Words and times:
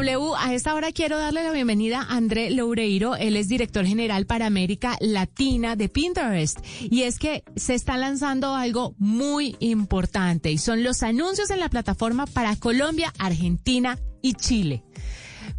W, 0.00 0.34
a 0.38 0.54
esta 0.54 0.74
hora 0.74 0.92
quiero 0.92 1.18
darle 1.18 1.42
la 1.42 1.52
bienvenida 1.52 2.00
a 2.00 2.16
André 2.16 2.50
Loureiro. 2.50 3.16
Él 3.16 3.36
es 3.36 3.48
director 3.48 3.84
general 3.84 4.24
para 4.24 4.46
América 4.46 4.96
Latina 4.98 5.76
de 5.76 5.90
Pinterest. 5.90 6.58
Y 6.80 7.02
es 7.02 7.18
que 7.18 7.44
se 7.54 7.74
está 7.74 7.98
lanzando 7.98 8.54
algo 8.54 8.94
muy 8.96 9.56
importante 9.60 10.50
y 10.50 10.56
son 10.56 10.82
los 10.84 11.02
anuncios 11.02 11.50
en 11.50 11.60
la 11.60 11.68
plataforma 11.68 12.24
para 12.24 12.56
Colombia, 12.56 13.12
Argentina 13.18 13.98
y 14.22 14.32
Chile. 14.32 14.84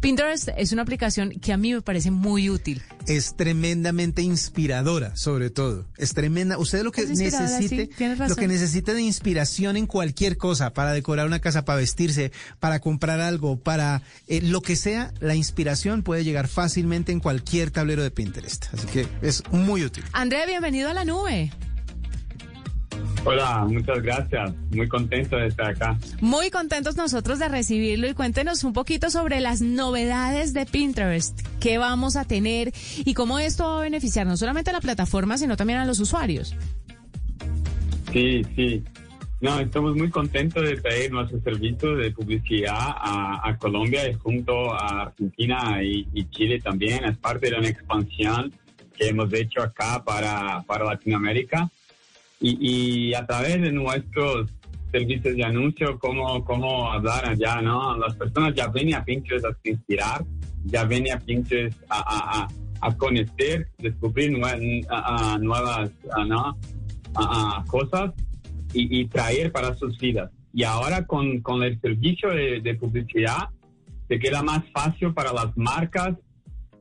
Pinterest 0.02 0.48
es 0.56 0.72
una 0.72 0.82
aplicación 0.82 1.30
que 1.30 1.52
a 1.52 1.56
mí 1.56 1.72
me 1.72 1.80
parece 1.80 2.10
muy 2.10 2.50
útil. 2.50 2.82
Es 3.06 3.36
tremendamente 3.36 4.20
inspiradora, 4.20 5.14
sobre 5.14 5.48
todo. 5.48 5.86
Es 5.96 6.12
tremenda. 6.12 6.58
Usted 6.58 6.82
lo 6.82 6.90
que 6.90 7.06
necesite, 7.06 7.88
lo 8.28 8.34
que 8.34 8.48
necesite 8.48 8.94
de 8.94 9.02
inspiración 9.02 9.76
en 9.76 9.86
cualquier 9.86 10.36
cosa, 10.38 10.72
para 10.72 10.92
decorar 10.92 11.28
una 11.28 11.38
casa, 11.38 11.64
para 11.64 11.78
vestirse, 11.78 12.32
para 12.58 12.80
comprar 12.80 13.20
algo, 13.20 13.60
para 13.60 14.02
eh, 14.26 14.40
lo 14.42 14.60
que 14.60 14.74
sea, 14.74 15.14
la 15.20 15.36
inspiración 15.36 16.02
puede 16.02 16.24
llegar 16.24 16.48
fácilmente 16.48 17.12
en 17.12 17.20
cualquier 17.20 17.70
tablero 17.70 18.02
de 18.02 18.10
Pinterest. 18.10 18.74
Así 18.74 18.88
que 18.88 19.06
es 19.22 19.44
muy 19.52 19.84
útil. 19.84 20.02
André, 20.12 20.46
bienvenido 20.48 20.88
a 20.90 20.94
la 20.94 21.04
nube. 21.04 21.52
Hola, 23.24 23.64
muchas 23.68 24.02
gracias. 24.02 24.52
Muy 24.72 24.88
contento 24.88 25.36
de 25.36 25.46
estar 25.46 25.66
acá. 25.66 25.96
Muy 26.20 26.50
contentos 26.50 26.96
nosotros 26.96 27.38
de 27.38 27.48
recibirlo 27.48 28.08
y 28.08 28.14
cuéntenos 28.14 28.64
un 28.64 28.72
poquito 28.72 29.10
sobre 29.10 29.40
las 29.40 29.60
novedades 29.60 30.52
de 30.52 30.66
Pinterest, 30.66 31.38
qué 31.60 31.78
vamos 31.78 32.16
a 32.16 32.24
tener 32.24 32.72
y 32.96 33.14
cómo 33.14 33.38
esto 33.38 33.64
va 33.64 33.78
a 33.78 33.82
beneficiar 33.82 34.26
no 34.26 34.36
solamente 34.36 34.70
a 34.70 34.72
la 34.72 34.80
plataforma, 34.80 35.38
sino 35.38 35.56
también 35.56 35.78
a 35.78 35.84
los 35.84 36.00
usuarios. 36.00 36.56
Sí, 38.12 38.42
sí. 38.56 38.82
No, 39.40 39.58
estamos 39.60 39.96
muy 39.96 40.10
contentos 40.10 40.62
de 40.64 40.80
traer 40.80 41.12
nuestro 41.12 41.40
servicio 41.42 41.94
de 41.94 42.10
publicidad 42.10 42.76
a, 42.76 43.56
Colombia 43.58 44.08
y 44.08 44.14
junto 44.14 44.72
a 44.72 45.02
Argentina 45.02 45.80
y, 45.82 46.26
Chile 46.30 46.60
también. 46.60 47.04
Es 47.04 47.16
parte 47.18 47.50
de 47.50 47.56
una 47.56 47.68
expansión 47.68 48.52
que 48.96 49.08
hemos 49.08 49.32
hecho 49.32 49.62
acá 49.62 50.02
para, 50.04 50.62
para 50.62 50.84
Latinoamérica 50.84 51.70
y, 52.42 53.14
a 53.14 53.24
través 53.24 53.60
de 53.62 53.72
nuestros 53.72 54.50
servicios 54.90 55.36
de 55.36 55.44
anuncio, 55.44 55.98
cómo, 55.98 56.44
cómo 56.44 56.90
hablar 56.90 57.28
allá, 57.28 57.62
¿no? 57.62 57.96
Las 57.96 58.16
personas 58.16 58.54
ya 58.54 58.68
ven 58.68 58.94
a 58.94 59.04
Pinterest 59.04 59.46
a 59.46 59.56
inspirar, 59.64 60.24
ya 60.64 60.84
ven 60.84 61.10
a 61.10 61.18
Pinterest 61.18 61.78
a, 61.88 62.02
a, 62.40 62.48
a 62.82 62.96
conocer, 62.96 63.68
descubrir 63.78 64.32
nuevas 64.32 65.90
¿no? 66.26 66.58
cosas 67.68 68.12
y, 68.74 69.06
traer 69.06 69.52
para 69.52 69.74
sus 69.74 69.96
vidas. 69.98 70.30
Y 70.52 70.64
ahora 70.64 71.06
con, 71.06 71.40
con 71.40 71.62
el 71.62 71.80
servicio 71.80 72.30
de, 72.30 72.74
publicidad, 72.74 73.48
se 74.08 74.18
queda 74.18 74.42
más 74.42 74.64
fácil 74.72 75.14
para 75.14 75.32
las 75.32 75.56
marcas 75.56 76.16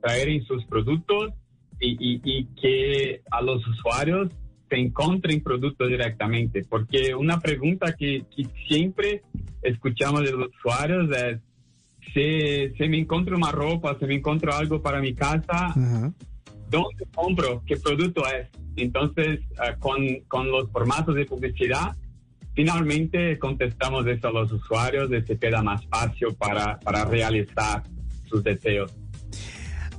traer 0.01 0.29
en 0.29 0.43
sus 0.45 0.65
productos 0.65 1.31
y, 1.79 1.91
y, 1.91 2.21
y 2.23 2.45
que 2.59 3.21
a 3.29 3.41
los 3.41 3.65
usuarios 3.67 4.29
se 4.71 4.77
encuentren 4.77 5.43
productos 5.43 5.89
directamente, 5.89 6.63
porque 6.63 7.13
una 7.13 7.41
pregunta 7.41 7.93
que, 7.93 8.23
siempre 8.69 9.21
escuchamos 9.61 10.21
de 10.21 10.31
los 10.31 10.47
usuarios 10.47 11.09
es, 11.11 11.39
si, 12.13 12.73
si, 12.77 12.89
me 12.89 12.99
encuentro 12.99 13.35
una 13.35 13.51
ropa, 13.51 13.97
si 13.99 14.05
me 14.05 14.15
encuentro 14.15 14.53
algo 14.53 14.81
para 14.81 15.01
mi 15.01 15.13
casa, 15.13 15.73
¿dónde 16.69 17.05
compro? 17.13 17.61
¿Qué 17.65 17.75
producto 17.75 18.23
es? 18.27 18.47
Entonces, 18.77 19.41
ah, 19.59 19.75
con, 19.77 20.21
con, 20.29 20.49
los 20.49 20.71
formatos 20.71 21.15
de 21.15 21.25
publicidad, 21.25 21.93
finalmente 22.53 23.37
contestamos 23.39 24.07
eso 24.07 24.29
a 24.29 24.31
los 24.31 24.53
usuarios, 24.53 25.09
de 25.09 25.21
se 25.25 25.37
queda 25.37 25.61
más 25.61 25.85
fácil 25.87 26.29
para, 26.39 26.79
para 26.79 27.03
realizar 27.03 27.83
sus 28.25 28.41
deseos. 28.41 28.93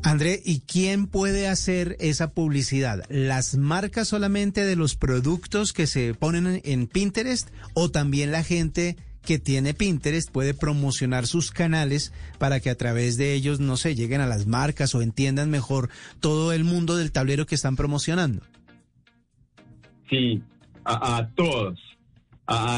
André, 0.03 0.41
¿y 0.45 0.61
quién 0.61 1.07
puede 1.07 1.47
hacer 1.47 1.97
esa 2.01 2.33
publicidad? 2.33 3.05
¿Las 3.09 3.57
marcas 3.57 4.09
solamente 4.09 4.65
de 4.65 4.75
los 4.75 4.97
productos 4.97 5.73
que 5.73 5.87
se 5.87 6.15
ponen 6.15 6.61
en 6.65 6.87
Pinterest 6.89 7.49
o 7.75 7.91
también 7.91 8.33
la 8.33 8.43
gente 8.43 8.97
que 9.23 9.39
tiene 9.39 9.75
Pinterest 9.75 10.31
puede 10.31 10.55
promocionar 10.55 11.27
sus 11.27 11.53
canales 11.53 12.13
para 12.39 12.59
que 12.59 12.71
a 12.71 12.77
través 12.77 13.17
de 13.17 13.35
ellos, 13.35 13.61
no 13.61 13.77
sé, 13.77 13.95
lleguen 13.95 14.21
a 14.21 14.27
las 14.27 14.47
marcas 14.47 14.95
o 14.95 15.03
entiendan 15.03 15.51
mejor 15.51 15.89
todo 16.19 16.53
el 16.53 16.65
mundo 16.65 16.97
del 16.97 17.13
tablero 17.13 17.47
que 17.47 17.55
están 17.55 17.77
promocionando? 17.77 18.43
Sí, 20.11 20.43
a, 20.85 21.29
todos. 21.37 21.79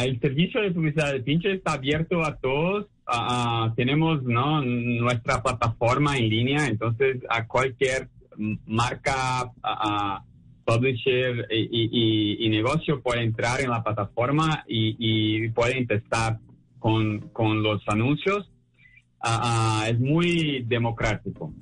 El 0.04 0.20
servicio 0.20 0.60
de 0.62 0.70
publicidad 0.70 1.12
de 1.12 1.20
Pinterest 1.20 1.58
está 1.58 1.72
abierto 1.74 2.24
a 2.24 2.36
todos 2.36 2.86
uh, 3.08 3.74
tenemos 3.74 4.22
nuestra 4.22 5.42
plataforma 5.42 6.16
en 6.16 6.28
línea, 6.28 6.66
entonces 6.66 7.18
a 7.28 7.46
cualquier 7.46 8.08
marca, 8.66 9.44
uh, 9.44 10.24
publisher 10.64 11.46
y, 11.50 12.48
negocio 12.48 13.02
puede 13.02 13.22
entrar 13.22 13.60
en 13.60 13.70
la 13.70 13.82
plataforma 13.82 14.64
y, 14.66 14.96
y 14.98 15.48
pueden 15.50 15.86
testar 15.86 16.38
con, 16.78 17.28
con 17.32 17.62
los 17.62 17.82
anuncios. 17.88 18.50
es 19.86 19.98
muy 19.98 20.64
democrático. 20.66 21.52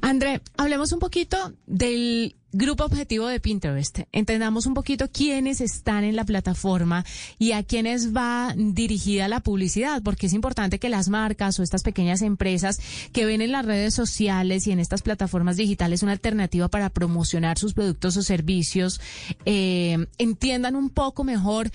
André, 0.00 0.40
hablemos 0.56 0.92
un 0.92 0.98
poquito 0.98 1.54
del 1.66 2.34
grupo 2.56 2.84
objetivo 2.84 3.26
de 3.26 3.38
Pinterest. 3.38 4.00
Entendamos 4.12 4.66
un 4.66 4.74
poquito 4.74 5.08
quiénes 5.10 5.60
están 5.60 6.04
en 6.04 6.16
la 6.16 6.24
plataforma 6.24 7.04
y 7.38 7.52
a 7.52 7.62
quiénes 7.62 8.16
va 8.16 8.54
dirigida 8.56 9.28
la 9.28 9.40
publicidad, 9.40 10.02
porque 10.02 10.26
es 10.26 10.32
importante 10.32 10.78
que 10.78 10.88
las 10.88 11.08
marcas 11.08 11.58
o 11.58 11.62
estas 11.62 11.82
pequeñas 11.82 12.22
empresas 12.22 12.80
que 13.12 13.26
ven 13.26 13.42
en 13.42 13.52
las 13.52 13.66
redes 13.66 13.94
sociales 13.94 14.66
y 14.66 14.72
en 14.72 14.80
estas 14.80 15.02
plataformas 15.02 15.56
digitales 15.56 16.02
una 16.02 16.12
alternativa 16.12 16.68
para 16.68 16.88
promocionar 16.90 17.58
sus 17.58 17.74
productos 17.74 18.16
o 18.16 18.22
servicios, 18.22 19.00
eh, 19.44 20.06
entiendan 20.18 20.76
un 20.76 20.90
poco 20.90 21.24
mejor 21.24 21.70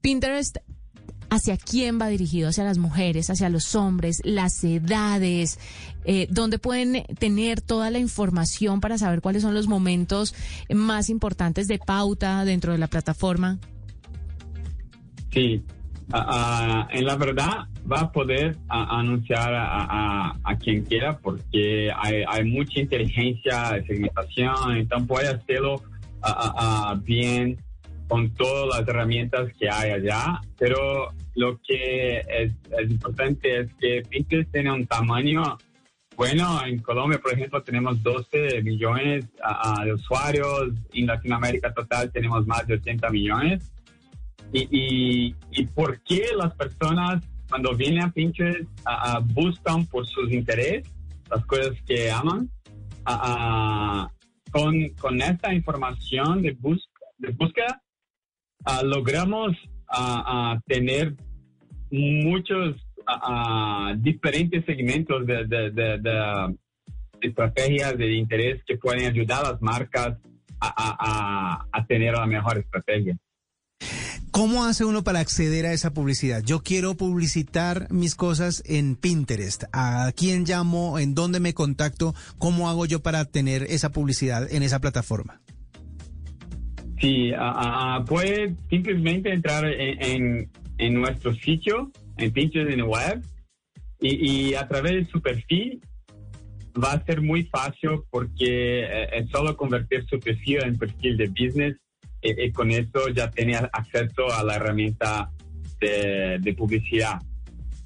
Pinterest 0.00 0.56
hacia 1.34 1.56
quién 1.56 2.00
va 2.00 2.08
dirigido, 2.08 2.48
hacia 2.48 2.64
las 2.64 2.78
mujeres, 2.78 3.30
hacia 3.30 3.48
los 3.48 3.74
hombres, 3.74 4.20
las 4.24 4.62
edades, 4.64 5.58
eh, 6.04 6.26
dónde 6.30 6.58
pueden 6.58 7.04
tener 7.18 7.60
toda 7.60 7.90
la 7.90 7.98
información 7.98 8.80
para 8.80 8.98
saber 8.98 9.20
cuáles 9.20 9.42
son 9.42 9.54
los 9.54 9.66
momentos 9.66 10.34
más 10.72 11.10
importantes 11.10 11.68
de 11.68 11.78
pauta 11.78 12.44
dentro 12.44 12.72
de 12.72 12.78
la 12.78 12.86
plataforma. 12.86 13.58
Sí, 15.30 15.62
en 16.12 17.04
la 17.04 17.16
verdad 17.16 17.66
va 17.90 18.00
a 18.00 18.12
poder 18.12 18.56
anunciar 18.68 19.52
a, 19.54 20.56
quien 20.60 20.84
quiera 20.84 21.18
porque 21.18 21.90
hay, 21.96 22.44
mucha 22.44 22.80
inteligencia 22.80 23.82
segmentación, 23.86 24.76
entonces 24.76 25.08
puede 25.08 25.28
hacerlo 25.28 25.82
bien 27.02 27.58
con 28.08 28.34
todas 28.34 28.78
las 28.78 28.88
herramientas 28.88 29.52
que 29.58 29.68
hay 29.68 29.92
allá, 29.92 30.40
pero 30.58 31.08
lo 31.34 31.58
que 31.66 32.18
es, 32.20 32.52
importante 32.88 33.60
es 33.60 33.74
que 33.74 34.02
Pinterest 34.08 34.52
tiene 34.52 34.72
un 34.72 34.86
tamaño 34.86 35.58
bueno. 36.16 36.64
En 36.64 36.78
Colombia, 36.78 37.18
por 37.18 37.32
ejemplo, 37.32 37.62
tenemos 37.62 38.02
12 38.02 38.62
millones 38.62 39.26
de 39.84 39.92
usuarios. 39.92 40.70
En 40.92 41.06
Latinoamérica 41.06 41.72
total 41.74 42.10
tenemos 42.12 42.46
más 42.46 42.66
de 42.66 42.74
80 42.74 43.10
millones. 43.10 43.72
Y, 44.52 45.34
y, 45.50 45.66
por 45.66 46.00
qué 46.02 46.26
las 46.36 46.54
personas 46.54 47.24
cuando 47.48 47.74
vienen 47.74 48.04
a 48.04 48.12
Pinterest 48.12 48.68
buscan 49.32 49.84
por 49.86 50.06
sus 50.06 50.30
intereses, 50.30 50.88
las 51.30 51.44
cosas 51.46 51.72
que 51.86 52.10
aman? 52.10 52.48
con, 54.50 54.88
con 55.00 55.20
esta 55.20 55.52
información 55.52 56.40
de, 56.40 56.56
de 57.18 57.30
búsqueda, 57.32 57.82
logramos 58.84 59.56
a, 59.88 60.60
tener 60.66 61.14
muchos 61.90 62.76
diferentes 63.98 64.64
segmentos 64.64 65.26
de, 65.26 66.56
estrategias 67.20 67.96
de 67.96 68.14
interés 68.14 68.62
que 68.66 68.76
pueden 68.76 69.06
ayudar 69.06 69.44
a 69.44 69.52
las 69.52 69.62
marcas 69.62 70.18
a, 70.60 71.84
tener 71.88 72.14
la 72.14 72.26
mejor 72.26 72.58
estrategia. 72.58 73.16
¿Cómo 74.30 74.64
hace 74.64 74.84
uno 74.84 75.04
para 75.04 75.20
acceder 75.20 75.64
a 75.64 75.72
esa 75.72 75.92
publicidad? 75.92 76.42
Yo 76.42 76.60
quiero 76.60 76.96
publicitar 76.96 77.86
mis 77.92 78.16
cosas 78.16 78.64
en 78.66 78.96
Pinterest. 78.96 79.64
¿A 79.72 80.10
quién 80.16 80.42
llamo? 80.44 80.98
¿En 80.98 81.14
dónde 81.14 81.38
me 81.38 81.54
contacto? 81.54 82.14
¿Cómo 82.38 82.68
hago 82.68 82.84
yo 82.84 83.00
para 83.00 83.26
tener 83.26 83.62
esa 83.62 83.92
publicidad 83.92 84.52
en 84.52 84.64
esa 84.64 84.80
plataforma? 84.80 85.40
Sí, 87.04 87.32
puede 88.06 88.56
simplemente 88.70 89.30
entrar 89.30 89.66
en, 89.66 90.48
nuestro 90.94 91.34
sitio, 91.34 91.92
en 92.16 92.32
Pinterest 92.32 92.72
en 92.72 92.82
web, 92.82 93.22
y, 94.00 94.54
a 94.54 94.66
través 94.66 94.92
de 94.92 95.04
su 95.04 95.20
perfil 95.20 95.82
va 96.82 96.92
a 96.92 97.04
ser 97.04 97.20
muy 97.20 97.42
fácil 97.44 97.90
porque 98.10 98.84
eh, 98.84 99.08
es 99.12 99.28
solo 99.30 99.54
convertir 99.54 100.06
su 100.08 100.18
perfil 100.18 100.64
en 100.64 100.78
perfil 100.78 101.18
de 101.18 101.28
business 101.28 101.76
y, 102.22 102.50
con 102.52 102.70
eso 102.70 103.10
ya 103.14 103.30
tiene 103.30 103.56
acceso 103.56 104.32
a 104.32 104.42
la 104.42 104.56
herramienta 104.56 105.30
de, 105.80 106.54
publicidad. 106.56 107.20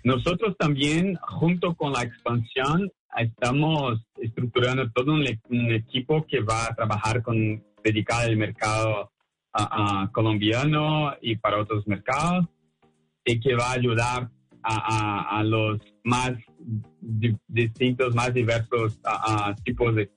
Nosotros 0.04 0.54
también, 0.56 1.16
junto 1.16 1.74
con 1.74 1.92
la 1.92 2.02
expansión, 2.02 2.88
estamos 3.16 4.00
estructurando 4.22 4.88
todo 4.92 5.12
un, 5.12 5.26
equipo 5.72 6.24
que 6.24 6.38
va 6.38 6.66
a 6.66 6.74
trabajar 6.76 7.20
con 7.20 7.64
dedicado 7.82 8.28
al 8.28 8.36
mercado 8.36 9.12
colombiano 10.12 11.14
y 11.20 11.36
para 11.36 11.58
otros 11.58 11.86
mercados 11.86 12.46
y 13.24 13.40
que 13.40 13.54
va 13.54 13.70
a 13.70 13.72
ayudar 13.72 14.30
a, 14.62 15.42
los 15.44 15.80
más 16.04 16.32
distintos, 16.68 18.14
más 18.14 18.34
diversos 18.34 18.98
tipos 19.64 19.94
de, 19.94 20.10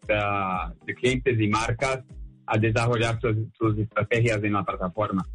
clientes 0.95 1.39
y 1.39 1.47
marcas 1.47 2.03
a 2.45 2.57
desarrollar 2.57 3.19
sus 3.21 3.77
estrategias 3.77 4.43
en 4.43 4.53
la 4.53 4.63
plataforma. 4.63 5.25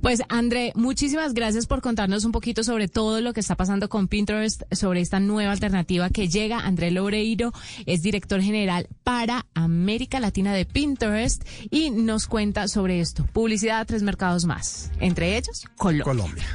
Pues 0.00 0.22
André, 0.28 0.72
muchísimas 0.74 1.34
gracias 1.34 1.66
por 1.66 1.80
contarnos 1.80 2.24
un 2.24 2.32
poquito 2.32 2.64
sobre 2.64 2.88
todo 2.88 3.20
lo 3.20 3.32
que 3.32 3.40
está 3.40 3.56
pasando 3.56 3.88
con 3.88 4.08
Pinterest, 4.08 4.62
sobre 4.72 5.00
esta 5.00 5.20
nueva 5.20 5.52
alternativa 5.52 6.10
que 6.10 6.28
llega. 6.28 6.58
André 6.58 6.90
Loureiro 6.90 7.52
es 7.86 8.02
director 8.02 8.40
general 8.40 8.88
para 9.04 9.46
América 9.54 10.20
Latina 10.20 10.54
de 10.54 10.64
Pinterest 10.64 11.42
y 11.70 11.90
nos 11.90 12.26
cuenta 12.26 12.68
sobre 12.68 13.00
esto. 13.00 13.26
Publicidad 13.32 13.80
a 13.80 13.84
tres 13.84 14.02
mercados 14.02 14.44
más, 14.44 14.90
entre 15.00 15.36
ellos 15.36 15.64
Colombia. 15.76 16.04
Colombia. 16.04 16.46